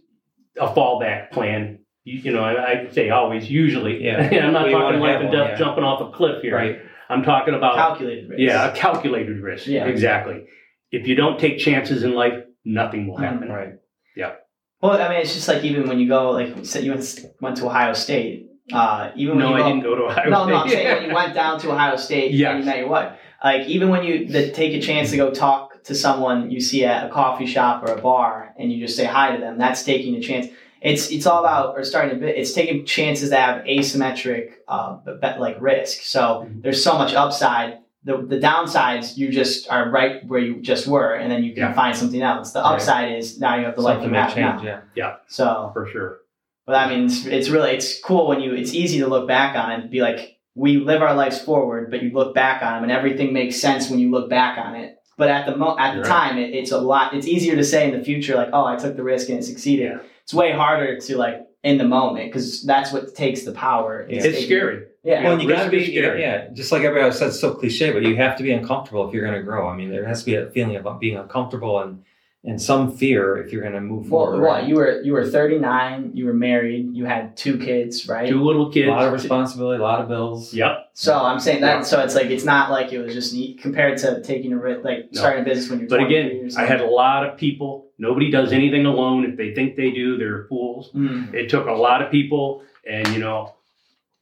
[0.60, 1.80] a fallback plan.
[2.04, 4.04] You, you know, I, I say always, usually.
[4.04, 4.18] Yeah.
[4.44, 5.58] I'm not We talking life and death, yeah.
[5.58, 6.56] jumping off a cliff here.
[6.56, 6.80] Right.
[7.10, 8.40] I'm talking about Calculated risk.
[8.42, 9.66] yeah, a calculated risk.
[9.68, 9.86] Yeah.
[9.86, 10.46] exactly.
[10.92, 13.48] If you don't take chances in life, nothing will happen.
[13.50, 13.74] Right.
[14.16, 14.34] Yeah.
[14.82, 17.20] Well, I mean, it's just like even when you go, like you said, you went,
[17.42, 18.50] went to Ohio State.
[18.72, 20.30] Uh, even No, when you I didn't go to Ohio State.
[20.30, 20.78] No, no, I'm State.
[20.84, 22.50] saying when you went down to Ohio State Yes.
[22.52, 23.18] and you met your wife.
[23.44, 26.84] Like even when you the, take a chance to go talk to someone you see
[26.86, 29.84] at a coffee shop or a bar and you just say hi to them, that's
[29.84, 30.48] taking a chance.
[30.82, 32.38] It's it's all about or starting to bit.
[32.38, 36.02] It's taking chances that have asymmetric uh, bet, like risk.
[36.02, 36.62] So Mhm.
[36.64, 37.80] there's so much upside.
[38.04, 41.64] The, the downsides you just are right where you just were, and then you can
[41.64, 41.74] Yeah.
[41.74, 42.54] find something else.
[42.54, 42.74] The Right.
[42.76, 44.64] upside is now you have the life you Something may have change.
[44.64, 44.82] now.
[44.96, 45.16] Yeah.
[45.28, 46.20] So for sure.
[46.66, 49.56] but I mean, it's, it's really it's cool when you it's easy to look back
[49.58, 52.84] on and be like, we live our lives forward, but you look back on them
[52.84, 54.96] and everything makes sense when you look back on it.
[55.18, 56.08] But at the mo- at the Right.
[56.08, 57.14] time, it, it's a lot.
[57.14, 59.44] It's easier to say in the future, like, oh, I took the risk and it
[59.44, 59.84] succeeded.
[59.92, 60.00] Yeah.
[60.24, 64.06] It's way harder to like in the moment because that's what takes the power.
[64.10, 64.18] Yeah.
[64.18, 64.84] It's taking- scary.
[65.04, 65.24] Yeah.
[65.24, 66.22] Well, you got to be, is scary.
[66.22, 69.08] yeah, just like everybody else said, it's so cliche, but you have to be uncomfortable
[69.08, 69.70] if you're going to grow.
[69.70, 72.04] I mean, there has to be a feeling of being uncomfortable and,
[72.48, 74.42] and some fear if you're going to move Well, forward.
[74.42, 78.30] what you were you were 39, you were married, you had two kids, right?
[78.30, 80.54] Two little kids, a lot of responsibility, a lot of bills.
[80.54, 80.92] Yep.
[80.94, 81.76] So I'm saying that.
[81.76, 81.82] Yeah.
[81.82, 84.84] So it's like it's not like it was just neat compared to taking a risk,
[84.86, 85.20] like No.
[85.20, 85.90] starting a business when you're.
[85.90, 87.92] But again, or I had a lot of people.
[88.00, 89.26] Nobody does anything alone.
[89.26, 90.92] If they think they do, they're fools.
[90.94, 91.34] Mm.
[91.34, 93.56] It took a lot of people, and you know,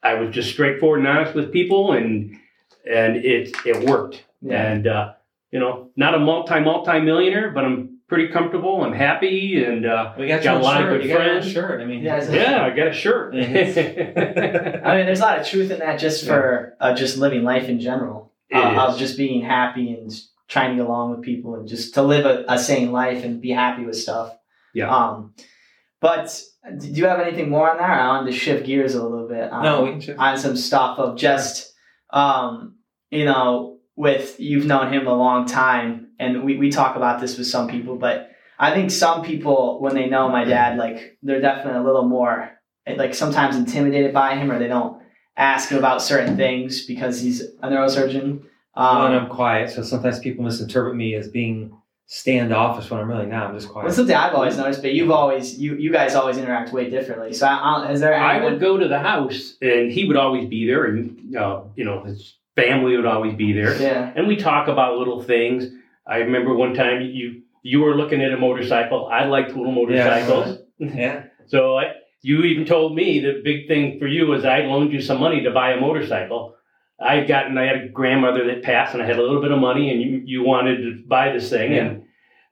[0.01, 2.37] I was just straightforward and honest with people, and
[2.89, 4.23] and it it worked.
[4.41, 4.71] Yeah.
[4.71, 5.13] And uh,
[5.51, 8.83] you know, not a multi multi millionaire, but I'm pretty comfortable.
[8.83, 11.33] I'm happy, and uh, We got, Got your a lot of good you got your
[11.41, 11.51] friends.
[11.51, 11.81] shirt.
[11.81, 13.33] I mean, Yeah, yeah, I got a shirt.
[13.35, 17.67] I mean, there's a lot of truth in that just for uh, just living life
[17.69, 18.31] in general.
[18.49, 18.87] It Uh.
[18.87, 20.11] Of just being happy and
[20.47, 23.41] trying to get along with people and just to live a, a sane life and
[23.41, 24.37] be happy with stuff.
[24.73, 24.95] Yeah.
[24.95, 25.33] Um,
[25.99, 26.39] but
[26.79, 27.89] do you have anything more on that?
[27.89, 29.51] I wanted to shift gears a little bit.
[29.51, 30.19] On, No, we can shift.
[30.19, 31.73] on some stuff of just,
[32.11, 32.75] um,
[33.09, 37.37] you know, with you've known him a long time, and we, we talk about this
[37.37, 41.41] with some people, but I think some people, when they know my dad, like they're
[41.41, 42.51] definitely a little more,
[42.95, 45.01] like sometimes intimidated by him, or they don't
[45.35, 48.43] ask him about certain things because he's a neurosurgeon.
[48.75, 51.71] Well, and Um, I'm quiet, so sometimes people misinterpret me as being
[52.07, 53.47] standoffish when I'm really not.
[53.49, 53.85] I'm just quiet.
[53.85, 57.33] What's something I've always noticed, but you've always you you guys always interact way differently.
[57.33, 60.47] So I, I, has there I would go to the house, and he would always
[60.47, 64.35] be there, and uh, you know his family would always be there, yeah and we
[64.35, 65.65] talk about little things.
[66.07, 69.07] I remember one time you you were looking at a motorcycle.
[69.07, 71.23] I liked little motorcycles, yeah.
[71.47, 75.01] so I, you even told me the big thing for you was I loaned you
[75.01, 76.55] some money to buy a motorcycle.
[76.99, 79.51] I had gotten I had a grandmother that passed, and I had a little bit
[79.51, 81.85] of money, and you you wanted to buy this thing, Yeah.
[81.85, 82.03] and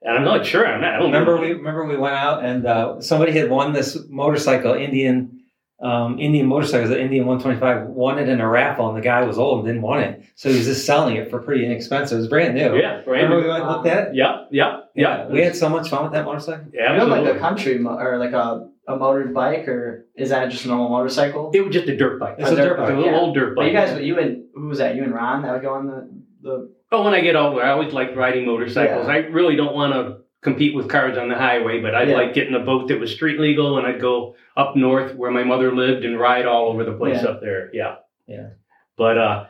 [0.02, 0.66] and I'm not sure.
[0.66, 0.94] I'm not.
[0.94, 1.40] I don't Remember know.
[1.42, 5.33] we remember we went out and uh, somebody had won this motorcycle, Indian
[5.82, 9.38] um, Indian motorcycles, the Indian 125, won it in a raffle, and the guy was
[9.38, 12.16] old and didn't want it, so he was just selling it for pretty inexpensive.
[12.16, 12.76] It was brand new.
[12.76, 13.42] Yeah, brand Remember new.
[13.42, 14.14] we went and looked at it?
[14.14, 15.26] Yeah, yeah, yeah.
[15.28, 16.66] We had so much fun with that motorcycle.
[16.72, 17.26] you have absolutely.
[17.28, 20.68] like a country mo- or like a a motor bike or is that just a
[20.68, 21.50] normal motorcycle?
[21.54, 22.36] It was just a dirt bike.
[22.38, 23.18] It's a dirt It was a little yeah.
[23.18, 23.72] old dirt But bike.
[23.72, 24.94] you guys, you and who was that?
[24.94, 26.10] You and Ron that would go on the
[26.42, 26.70] the.
[26.92, 29.06] oh, when I get older, I always liked riding motorcycles.
[29.06, 29.12] Yeah.
[29.14, 32.16] I really don't want to compete with cars on the highway, but I'd Yeah.
[32.16, 35.42] like getting a boat that was street legal, and I'd go up north where my
[35.42, 37.30] mother lived and ride all over the place Yeah.
[37.30, 37.70] up there.
[37.72, 37.96] Yeah,
[38.28, 38.50] Yeah.
[38.96, 39.44] But uh,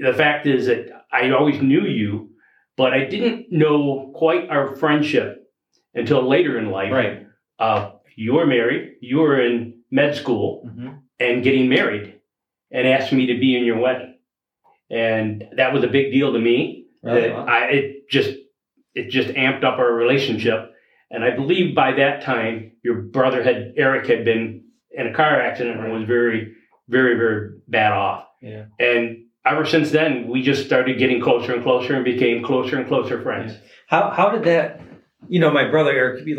[0.00, 2.30] the fact is that I always knew you,
[2.76, 5.48] but I didn't know quite our friendship
[5.94, 6.90] until later in life.
[6.92, 7.26] Right.
[7.58, 8.96] Uh, you were married.
[9.00, 10.66] You were in med school.
[10.66, 10.88] hmm
[11.20, 12.14] and getting married
[12.72, 14.16] and asked me to be in your wedding.
[14.90, 16.86] And that was a big deal to me.
[17.04, 17.28] Really?
[17.28, 18.30] That I, it just
[18.94, 20.72] it just amped up our relationship.
[21.10, 25.40] And I believe by that time your brother had Eric had been in a car
[25.40, 26.54] accident and was very,
[26.88, 28.26] very, very bad off.
[28.40, 28.66] Yeah.
[28.78, 32.86] And ever since then, we just started getting closer and closer and became closer and
[32.86, 33.54] closer friends.
[33.88, 34.80] How how did that?
[35.28, 36.36] You know, my brother Eric, you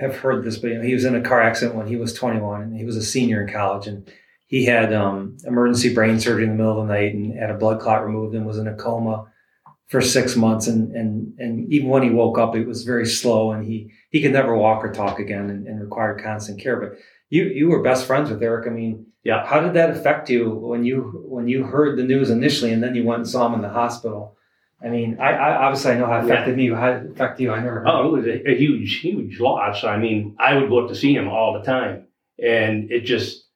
[0.00, 2.14] have heard this, but you know, he was in a car accident when he was
[2.14, 4.10] 21, and he was a senior in college, and
[4.46, 7.54] he had um, emergency brain surgery in the middle of the night, and had a
[7.54, 9.26] blood clot removed, and was in a coma
[9.86, 13.52] for six months, and and and even when he woke up, it was very slow,
[13.52, 16.76] and he he could never walk or talk again, and, and required constant care.
[16.80, 16.98] But
[17.30, 18.66] you you were best friends with Eric.
[18.66, 19.44] I mean, Yeah.
[19.46, 22.94] How did that affect you when you when you heard the news initially, and then
[22.94, 24.36] you went and saw him in the hospital?
[24.82, 26.68] I mean, I, I obviously I know how it affected me.
[26.70, 27.50] How did it affect you?
[27.52, 27.80] I never.
[27.80, 27.88] Heard.
[27.88, 29.82] Oh, it was a, a huge, huge loss.
[29.82, 32.06] I mean, I would go up to see him all the time,
[32.38, 33.46] and it just,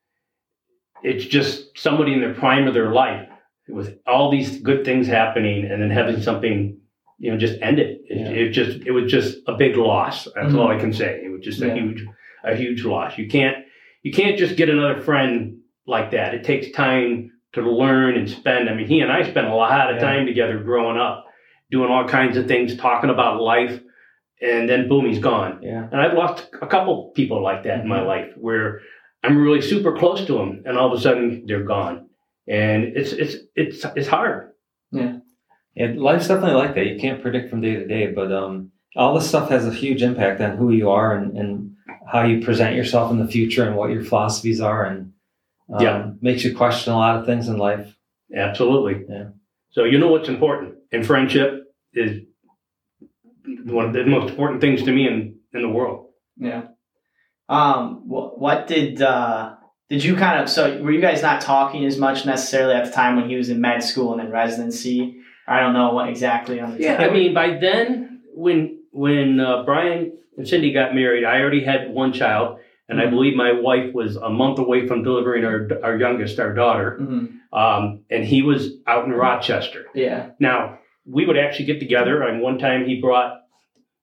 [1.02, 3.28] it's just somebody in the prime of their life
[3.68, 6.76] with all these good things happening, and then having something,
[7.18, 8.00] you know, just end it.
[8.08, 8.30] It, Yeah.
[8.30, 10.24] it just, it was just a big loss.
[10.34, 10.58] That's Mhm.
[10.58, 11.20] all I can say.
[11.24, 12.06] It was just a huge,
[12.44, 13.18] a huge loss.
[13.18, 13.58] You can't,
[14.02, 16.34] you can't just get another friend like that.
[16.34, 18.68] It takes time to learn and spend.
[18.68, 20.02] I mean, he and I spent a lot of Yeah.
[20.02, 21.24] time together growing up,
[21.70, 23.80] doing all kinds of things, talking about life,
[24.40, 25.58] and then boom, he's gone.
[25.62, 25.88] Yeah.
[25.90, 28.06] And I've lost a couple people like that in my Mhm.
[28.06, 28.80] life where
[29.24, 32.07] I'm really super close to them, and all of a sudden they're gone,
[32.48, 34.50] and it's it's it's it's hard.
[34.90, 35.18] Yeah,
[35.76, 36.86] and life's definitely like that.
[36.86, 40.02] You can't predict from day to day, but um, all this stuff has a huge
[40.02, 41.72] impact on who you are and, and
[42.10, 45.12] how you present yourself in the future and what your philosophies are, and
[45.72, 46.10] um, Yeah.
[46.22, 47.94] makes you question a lot of things in life.
[48.34, 49.04] Absolutely.
[49.08, 49.28] Yeah.
[49.70, 52.22] So you know what's important, and friendship is
[53.64, 56.06] one of the most important things to me in in the world.
[56.36, 56.62] Yeah.
[57.48, 58.08] Um.
[58.08, 59.54] What, what did uh
[59.90, 62.90] did you kind of so were you guys not talking as much necessarily at the
[62.90, 65.20] time when he was in med school and in residency?
[65.46, 69.62] I don't know what exactly on the Yeah, I mean, by then, when when uh,
[69.64, 73.10] Brian and Cindy got married, I already had one child, and I Mhm.
[73.10, 76.98] believe my wife was a month away from delivering our our youngest, our daughter.
[77.00, 77.28] Mhm.
[77.50, 79.86] Um, and he was out in Rochester.
[79.94, 80.30] Yeah.
[80.38, 83.40] Now we would actually get together, and one time he brought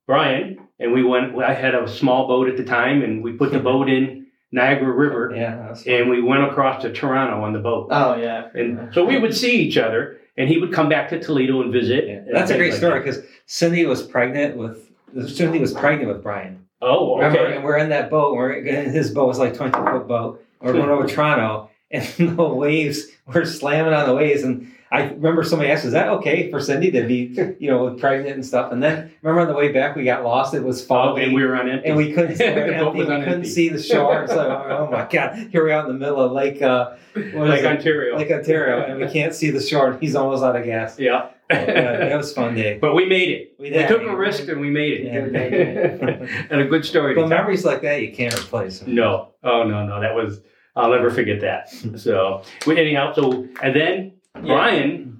[0.07, 1.37] Brian, and we went.
[1.37, 4.24] I had a small boat at the time, and we put the boat in
[4.55, 7.89] Niagara River, Yeah, and we went across to Toronto on the boat.
[7.91, 8.47] Oh yeah.
[8.53, 11.71] And so we would see each other, and he would come back to Toledo and
[11.73, 12.07] visit.
[12.07, 12.13] yeah.
[12.13, 14.89] and that's a great like story because Cindy was pregnant with
[15.27, 16.65] Cindy was pregnant with Brian.
[16.81, 17.55] Oh, Remember, okay.
[17.55, 18.35] and we're in that boat.
[18.35, 20.41] We're in his boat was like twenty foot boat.
[20.61, 24.41] We're going over Toronto, and the waves were slamming on the waves.
[24.43, 28.35] And I remember somebody asked, "Is that okay for Cindy to be, you know, pregnant
[28.35, 30.53] and stuff?" And then remember on the way back, we got lost.
[30.53, 31.87] It was Oh, foggy, and we were on empty.
[31.89, 34.25] and we couldn't, we were boat empty, we couldn't see the shore.
[34.29, 37.63] Like, oh my god, here we are in the middle of Lake, uh, like?
[37.65, 38.17] Ontario.
[38.17, 39.91] Lake Ontario, and we can't see the shore.
[39.91, 40.99] and He's almost out of gas.
[40.99, 41.29] yeah.
[41.51, 42.79] Yeah, that was a fun day.
[42.81, 43.53] but we made it.
[43.59, 45.03] We We took a risk and we made it.
[45.05, 46.29] Yeah, we made it.
[46.49, 47.13] and a good story.
[47.13, 48.79] to But memories like that you can't replace.
[48.79, 48.95] Them.
[48.95, 49.33] No.
[49.43, 50.01] Oh no, no.
[50.01, 50.41] That was
[50.75, 51.69] I'll never forget that.
[51.99, 55.19] So anyhow, so and then Brian,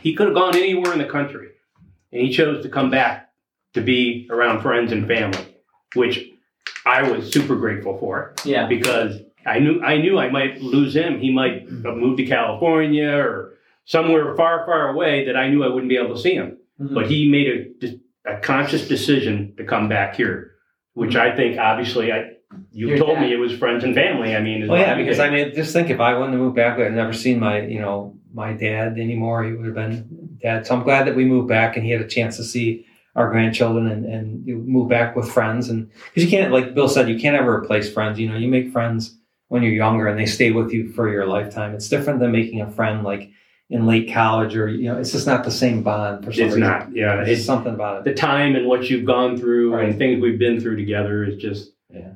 [0.00, 1.48] he could have gone anywhere in the country.
[2.12, 3.30] And he chose to come back
[3.74, 5.56] to be around friends and family,
[5.94, 6.28] which
[6.84, 8.66] I was super grateful for Yeah.
[8.66, 11.18] because I knew I knew I might lose him.
[11.20, 13.54] He might move to California or
[13.86, 16.58] somewhere far, far away that I knew I wouldn't be able to see him.
[16.80, 16.94] Mhm.
[16.94, 17.74] But he made
[18.26, 20.52] a, a conscious decision to come back here,
[20.94, 22.30] which I think obviously I
[22.70, 23.22] you Your told dad.
[23.22, 24.36] me it was friends and family.
[24.36, 25.18] I mean, Well, yeah, because.
[25.18, 27.80] I mean, just think if I wouldn't have moved back, I'd never seen my, you
[27.80, 29.44] know, my dad anymore.
[29.44, 30.66] He would have been dad.
[30.66, 33.30] So I'm glad that we moved back and he had a chance to see our
[33.30, 35.68] grandchildren and, and move back with friends.
[35.68, 38.18] And because you can't, like Bill said, you can't ever replace friends.
[38.18, 39.16] You know, you make friends
[39.48, 41.74] when you're younger and they stay with you for your lifetime.
[41.74, 43.28] It's different than making a friend like
[43.68, 46.54] in late college or, you know, it's just not the same bond for some it's
[46.54, 46.60] reason.
[46.60, 46.94] not.
[46.94, 48.04] Yeah, There's it's something about it.
[48.04, 49.88] the time and what you've gone through Right.
[49.90, 51.70] and things we've been through together is just.
[51.90, 52.12] Yeah.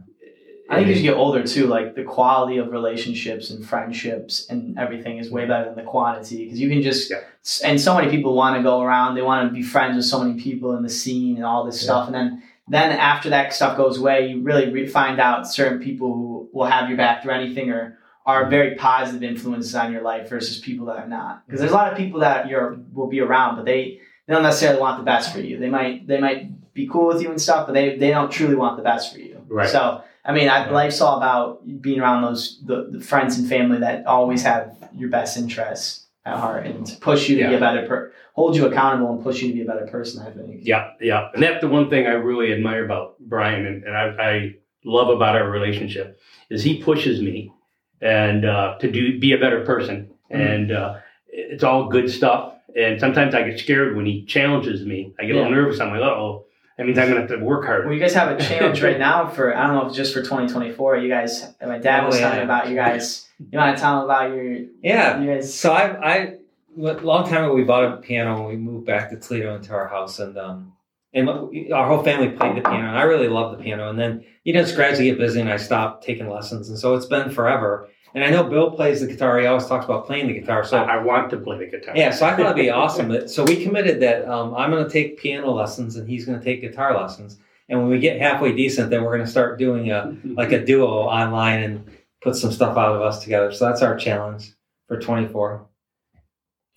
[0.69, 4.79] I think as you get older too, like the quality of relationships and friendships and
[4.79, 7.21] everything is way better than the quantity because you can just Yeah.
[7.65, 10.23] and so many people want to go around, they want to be friends with so
[10.23, 11.87] many people in the scene and all this Yeah.
[11.87, 15.79] stuff, and then then after that stuff goes away, you really re- find out certain
[15.79, 18.51] people who will have your back through anything or are mm-hmm.
[18.51, 21.47] very positive influences on your life versus people that are not.
[21.47, 24.43] Because there's a lot of people that you're will be around, but they they don't
[24.43, 25.59] necessarily want the best for you.
[25.59, 28.57] They might they might be cool with you and stuff, but they they don't truly
[28.57, 29.41] want the best for you.
[29.49, 29.69] Right.
[29.69, 33.79] So I mean, I, life's all about being around those the, the friends and family
[33.79, 37.61] that always have your best interests at heart and to push you to be a
[37.61, 40.27] better per, hold you accountable and push you to be a better person.
[40.27, 40.61] I think.
[40.63, 44.05] Yeah, yeah, and that's the one thing I really admire about Brian, and, and I,
[44.31, 46.19] I love about our relationship
[46.51, 47.53] is he pushes me
[48.01, 50.55] and uh, to do be a better person, Mhm.
[50.55, 50.95] and uh,
[51.29, 52.55] it's all good stuff.
[52.77, 55.15] And sometimes I get scared when he challenges me.
[55.19, 55.81] I get a little nervous.
[55.81, 56.45] I'm like, oh,
[56.77, 57.85] that means I'm gonna have to work hard.
[57.87, 60.21] Well, you guys have a challenge right now for I don't know if just for
[60.23, 60.99] 2024.
[60.99, 62.39] You guys, my dad Oh, was telling yeah.
[62.41, 63.29] me about you guys.
[63.51, 65.21] You want to tell him about your Yeah.
[65.21, 65.53] you guys?
[65.59, 66.35] So I,
[66.77, 69.89] long time ago we bought a piano and we moved back to Toledo into our
[69.89, 70.73] house and um
[71.15, 71.29] and
[71.73, 74.53] our whole family played the piano and I really loved the piano and then you
[74.53, 77.89] know just gradually get busy and I stopped taking lessons and so it's been forever
[78.17, 80.79] and I know Bill plays the guitar he always talks about playing the guitar so
[80.79, 81.95] I want to play the guitar.
[81.97, 84.85] yeah so I thought it'd be awesome that, so we committed that um, I'm going
[84.85, 88.21] to take piano lessons and he's going to take guitar lessons and when we get
[88.21, 91.91] halfway decent then we're going to start doing a like a duo online and
[92.23, 94.53] put some stuff out of us together so that's our challenge
[94.89, 95.67] for 24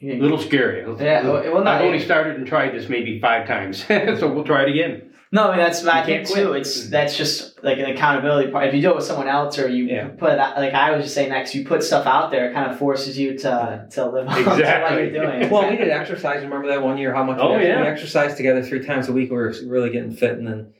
[0.01, 0.79] a little scary.
[1.03, 4.45] Yeah, well, well, no, I've only started and tried this maybe five times, so we'll
[4.45, 5.08] try it again.
[5.31, 6.43] No, I mean that's I You think can't quit.
[6.47, 6.53] too.
[6.53, 8.67] It's that's just like an accountability part.
[8.67, 10.07] If you do it with someone else, or you Yeah.
[10.07, 12.53] put it out- like I was just saying next, you put stuff out there, it
[12.53, 15.49] kind of forces you to to live up to what you're doing.
[15.51, 16.41] Well, we did exercise.
[16.43, 17.13] Remember that one year?
[17.13, 17.37] How much?
[17.39, 17.81] Oh, we, yeah.
[17.81, 19.29] we exercised together three times a week.
[19.29, 20.73] We were really getting fit, and then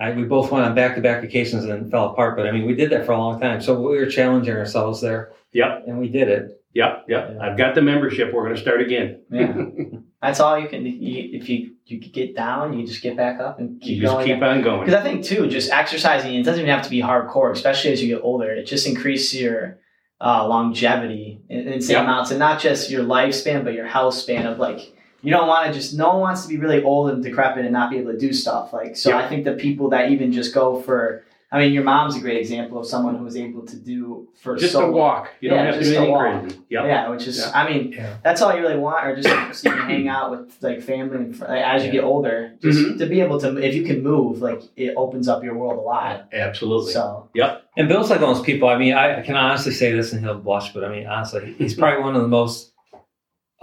[0.00, 2.36] I, we both went on back-to-back vacations and then fell apart.
[2.36, 3.60] But I mean, we did that for a long time.
[3.60, 5.32] So we were challenging ourselves there.
[5.52, 5.84] Yep.
[5.86, 6.61] and we did it.
[6.74, 7.30] Yep, yep.
[7.34, 7.38] Yeah.
[7.42, 8.32] I've got the membership.
[8.32, 9.20] We're going to start again.
[9.30, 9.54] Yeah.
[10.22, 10.86] That's all you can.
[10.86, 14.14] You, if you you get down, you just get back up and keep You just
[14.14, 14.26] going.
[14.26, 14.80] keep on going.
[14.86, 16.34] Because I think too, just exercising.
[16.34, 18.50] It doesn't even have to be hardcore, especially as you get older.
[18.50, 19.78] It just increases your
[20.20, 22.04] uh, longevity in, in same Yeah.
[22.04, 24.94] amounts, and not just your lifespan, but your health span of like.
[25.24, 25.94] You don't want to just.
[25.94, 28.32] No one wants to be really old and decrepit and not be able to do
[28.32, 28.72] stuff.
[28.72, 29.18] Like so, Yeah.
[29.18, 31.24] I think the people that even just go for.
[31.54, 34.56] I mean, your mom's a great example of someone who was able to do for
[34.56, 35.32] Just so a walk.
[35.40, 36.40] You don't Yeah, have to just do a anything walk.
[36.40, 36.56] crazy.
[36.70, 36.84] Yep.
[36.86, 37.50] Yeah, which is, Yeah.
[37.54, 38.14] I mean, Yeah.
[38.24, 41.16] that's all you really want, or just so you can hang out with like family
[41.16, 42.98] and fr- like, as you get older, just Mhm.
[42.98, 45.82] to be able to, if you can move, like it opens up your world a
[45.82, 46.28] lot.
[46.32, 46.92] Absolutely.
[46.92, 47.64] So yep.
[47.76, 48.68] And Bill's like one of those people.
[48.68, 51.54] I mean, I, I can honestly say this, and he'll blush, but I mean, honestly,
[51.58, 52.72] he's probably one of the most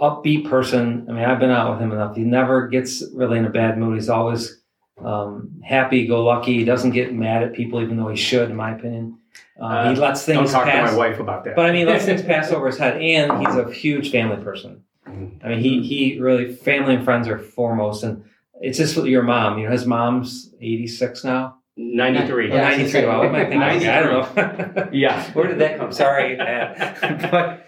[0.00, 1.06] upbeat person.
[1.08, 2.16] I mean, I've been out with him enough.
[2.16, 3.96] He never gets really in a bad mood.
[3.96, 4.59] He's always
[5.04, 6.54] um, happy, go lucky.
[6.58, 9.18] He doesn't get mad at people, even though he should, in my opinion.
[9.60, 10.90] Uh, he Uh, lets Don't things talk pass.
[10.90, 11.54] to my wife about that.
[11.56, 14.82] But I mean, lets things pass over his head, and he's a huge family person.
[15.06, 18.24] I mean, he he really family and friends are foremost, and
[18.60, 19.58] it's just with your mom.
[19.58, 22.46] You know, his mom's eighty six now, 93.
[22.46, 23.04] or Yeah, ninety three.
[23.06, 23.88] Well, what am I thinking?
[23.88, 24.88] I don't know.
[24.92, 25.22] Yeah.
[25.32, 25.92] Where did that come?
[25.92, 26.36] Sorry,
[27.30, 27.66] but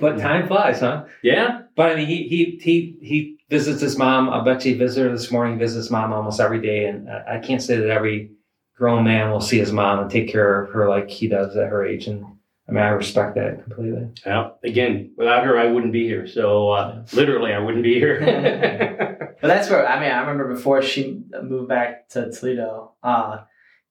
[0.00, 1.04] but time flies, huh?
[1.22, 1.62] Yeah.
[1.76, 4.30] But I mean, he he he he visits his mom.
[4.30, 5.58] I bet you he visited her this morning.
[5.58, 8.32] Visits mom almost every day, and I I can't say that every
[8.74, 11.68] grown man will see his mom and take care of her like he does at
[11.68, 12.06] her age.
[12.06, 12.24] And
[12.68, 14.08] I mean, I respect that completely.
[14.24, 14.50] Yeah.
[14.64, 16.26] Again, without her, I wouldn't be here.
[16.26, 18.98] So uh, literally, I wouldn't be here.
[19.42, 23.38] But that's where I mean I remember before she moved back to Toledo, uh,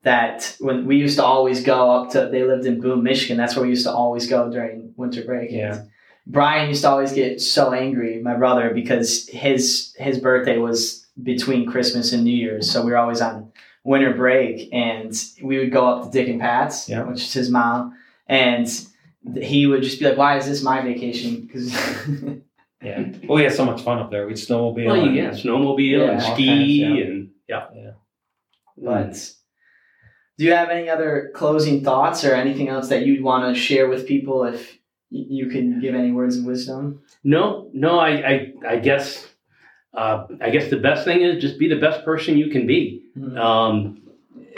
[0.03, 3.35] that when we used to always go up to they lived in Boone, Michigan.
[3.35, 5.51] That's where we used to always go during winter break.
[5.51, 5.83] Yeah.
[6.27, 11.69] Brian used to always get so angry, my brother, because his his birthday was between
[11.69, 13.51] Christmas and New Year's, so we were always on
[13.83, 17.03] winter break, and we would go up to Dick and Pat's, Yeah.
[17.03, 17.95] which is his mom,
[18.27, 18.67] and
[19.39, 21.73] he would just be like, "Why is this my vacation?" Because
[22.83, 23.09] Yeah.
[23.27, 24.25] Well, we had so much fun up there.
[24.25, 24.85] We'd snowmobile.
[24.87, 27.05] well, and- yeah, snowmobile Yeah, and ski kinds, yeah.
[27.05, 27.65] and yeah.
[27.75, 27.91] Yeah.
[28.77, 29.31] But
[30.37, 33.87] do you have any other closing thoughts or anything else that you'd want to share
[33.87, 34.79] with people if y-
[35.11, 37.01] you can give any words of wisdom?
[37.23, 39.27] No, no, I, I, I guess,
[39.93, 43.03] uh, I guess the best thing is just be the best person you can be.
[43.17, 43.37] Mhm.
[43.37, 44.01] Um,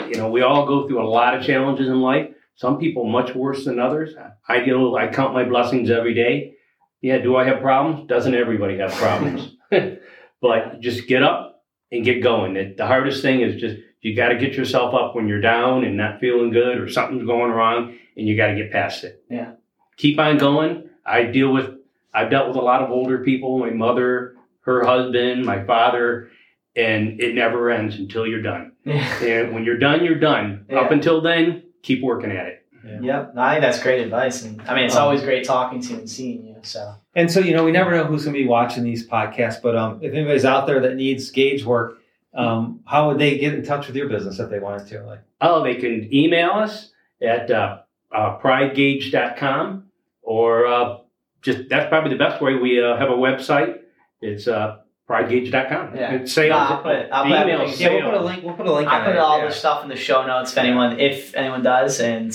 [0.08, 2.30] you know, we all go through a lot of challenges in life.
[2.56, 4.14] Some people much worse than others.
[4.48, 4.96] I do.
[4.96, 6.54] I count my blessings every day.
[7.00, 8.08] Yeah, do I have problems?
[8.08, 9.56] Doesn't everybody have problems?
[10.40, 12.56] but just get up and get going.
[12.56, 15.84] It, the hardest thing is just you got to get yourself up when you're down
[15.84, 19.24] and not feeling good or something's going wrong, and you got to get past it.
[19.28, 19.52] Yeah.
[19.96, 20.88] Keep on going.
[21.06, 21.70] I deal with.
[22.12, 23.58] I've dealt with a lot of older people.
[23.58, 26.30] My mother, her husband, my father,
[26.76, 28.72] and it never ends until you're done.
[28.86, 29.24] Yeah.
[29.24, 30.66] And when you're done, you're done.
[30.68, 30.80] Yeah.
[30.80, 32.66] Up until then, keep working at it.
[32.84, 33.34] Yep.
[33.34, 35.88] No, I think that's great advice, and I mean it's Um, always great talking to
[35.88, 36.56] you and seeing you.
[36.60, 39.62] So And so, you know, we never know who's going to be watching these podcasts,
[39.62, 41.96] but um, if anybody's out there that needs gauge work,
[42.34, 45.02] um, how would they get in touch with your business if they wanted to?
[45.04, 46.90] Like, Oh, they can email us
[47.22, 47.78] at uh,
[48.14, 49.84] uh, pridegage.com
[50.22, 50.98] or uh,
[51.42, 52.54] just that's probably the best way.
[52.54, 53.80] We uh, have a website.
[54.20, 55.96] It's uh, pridegage.com.
[55.96, 56.12] Yeah.
[56.14, 56.50] It's sales.
[56.50, 58.44] No, I'll put it- I'll put email everything- is yeah, we'll put a link.
[58.44, 58.88] We'll put a link.
[58.88, 59.18] I on put it.
[59.18, 59.46] all yeah.
[59.46, 62.32] the stuff in the show notes if anyone if anyone does, and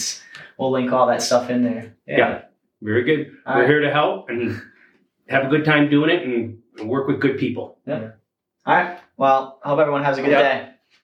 [0.58, 1.96] we'll link all that stuff in there.
[2.08, 2.44] Yeah.
[2.82, 3.32] Very good.
[3.46, 3.70] All We're right.
[3.70, 4.62] here to help and
[5.28, 7.78] have a good time doing it and, and work with good people.
[7.86, 8.12] Yeah.
[8.66, 9.00] All right.
[9.18, 10.42] Well, I hope everyone has a good Yep.
[10.42, 10.70] day.